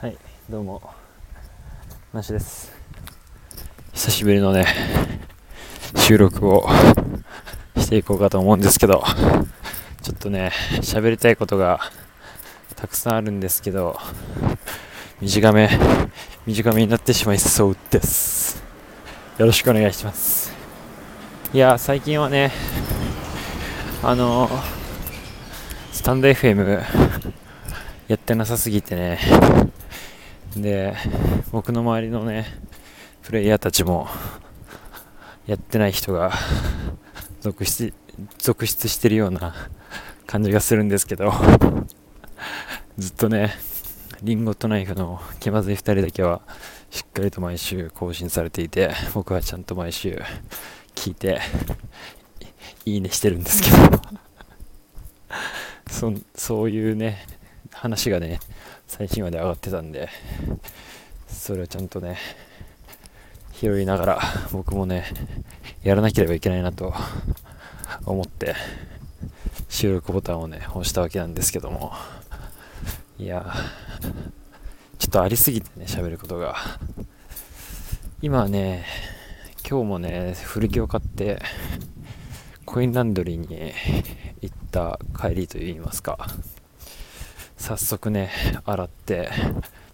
[0.00, 0.16] はい
[0.48, 0.80] どうも。
[2.14, 2.72] なしです。
[3.92, 4.64] 久しぶりのね
[5.94, 6.66] 収録を
[7.76, 9.04] していこうかと思うんですけど
[10.00, 11.80] ちょっとね喋りたいことが
[12.76, 13.98] たくさんあるんですけど
[15.20, 15.68] 短め
[16.46, 18.62] 短めになってしまいそうです。
[19.36, 20.50] よろしくお願いします。
[21.52, 22.52] いや最近はね
[24.02, 24.48] あの
[25.92, 26.84] スタンド FM
[28.08, 29.18] やってなさすぎてね
[30.56, 30.96] で
[31.52, 32.46] 僕の周りのね
[33.22, 34.08] プレイヤーたちも
[35.46, 36.32] やってない人が
[37.40, 37.92] 続出
[38.38, 39.54] 続出してるような
[40.26, 41.32] 感じがするんですけど
[42.98, 43.54] ずっとね
[44.22, 46.42] リンゴとナイフの気まずい2人だけは
[46.90, 50.20] しっかりと毎週更新されていて僕はちゃんと毎週
[50.94, 51.40] 聞いて
[52.84, 54.00] いいねしてるんですけど。
[55.90, 57.26] そそういうね
[57.72, 58.40] 話がね
[58.90, 60.08] 最新話で上がってたんで
[61.28, 62.18] それをちゃんとね
[63.52, 65.04] 拾いながら僕もね
[65.84, 66.92] やらなければいけないなと
[68.04, 68.56] 思って
[69.68, 71.92] 収録ボタンをね押したわけなんですけども。
[73.16, 73.54] いや
[74.98, 76.56] ちょっとありすぎてね喋ることが。
[78.20, 78.84] 今ね
[79.66, 81.40] 今日もね古着を買って
[82.64, 83.72] コインランドリーに
[84.40, 86.26] 行った帰りといいますか。
[87.60, 88.30] 早速ね
[88.64, 89.28] 洗って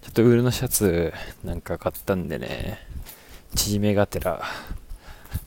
[0.00, 1.12] ちょっとウールのシャツ
[1.44, 2.78] なんか買ったんでね
[3.56, 4.40] 縮めがてら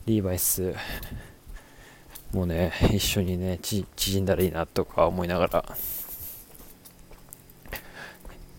[0.04, 0.74] リーバイス
[2.32, 5.64] もうね一緒にね縮んだらいいなとか思いながら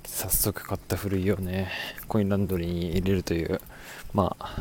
[0.06, 1.70] 早速買った古着をね
[2.08, 3.62] コインランドリーに入れるという
[4.12, 4.60] まあ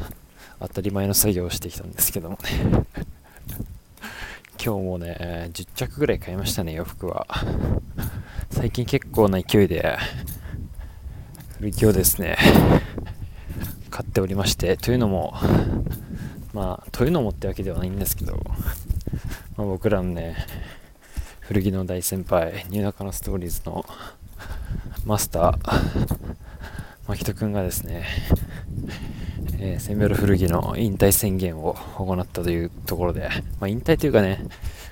[0.60, 2.86] 当たり前の作業をしてきたんですけどもね。
[4.62, 7.26] 今日もね10着ぐらい買いましたね洋服は。
[8.60, 9.96] 最近結構な勢いで
[11.56, 12.36] 古着をですね。
[13.88, 14.76] 買っておりまして。
[14.76, 15.34] というのも
[16.52, 18.34] まあというのもってわけではないんですけど、
[19.56, 20.36] まあ、僕らのね
[21.40, 23.82] 古着の大先輩ニューナカのストーリーズの
[25.06, 26.26] マスター
[27.08, 28.04] 牧人君がですね、
[29.58, 34.44] えー、センベロ古着の引退宣言を行ったというところで、まあ、引退というかね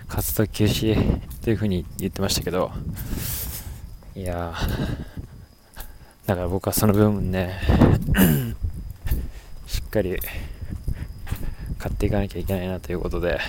[0.09, 2.73] 活動休止というふうに言ってましたけど
[4.19, 4.53] いや。
[6.27, 7.61] だから僕はその分ね
[9.69, 10.19] しっかり
[11.79, 13.41] 買っていかなきゃいけないなということで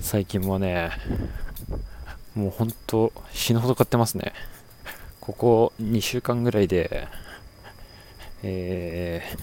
[0.00, 0.90] 最近もね
[2.34, 4.32] もう本当死ぬほど買ってますね。
[5.20, 7.06] ここ2週間ぐらいで
[8.42, 9.38] えー、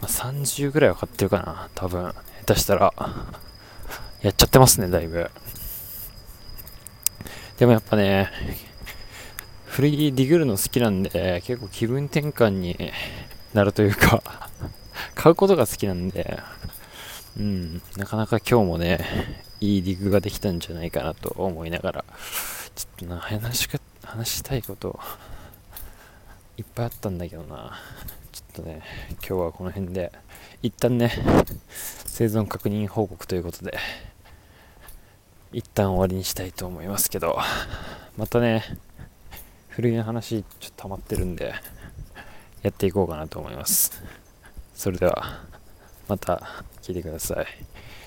[0.00, 2.14] まあ、30ぐらいは買ってるかな多分。
[2.46, 2.90] 下手したら。
[4.22, 5.30] やっちゃってますねだいぶ。
[7.58, 8.30] でもやっぱね、
[9.66, 12.76] 古着ディグるの好きなんで、結構気分転換に
[13.52, 14.22] なるというか
[15.14, 16.40] 買うことが好きなんで、
[17.38, 18.98] うん、なかなか今日もね、
[19.60, 22.04] いいディグができたんじゃないかなと思いながら、
[22.74, 23.68] ちょっとな、話し
[24.02, 24.98] 話したいこと
[26.56, 27.80] いっぱいあったんだけどな。
[28.32, 28.82] ちょっとね、
[29.12, 30.10] 今日はこの辺で、
[30.60, 31.12] 一旦ね、
[32.04, 33.78] 生存確認報告ということで、
[35.54, 37.38] 一旦終わりにしたいと思いますけど、
[38.16, 38.64] またね、
[39.68, 41.54] 古着の話ちょっと溜まってるんで、
[42.62, 44.02] やっていこうかなと思います。
[44.74, 45.44] それでは、
[46.08, 46.42] また
[46.82, 47.46] 聞いてください。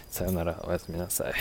[0.09, 1.34] さよなら、おやすみなさい。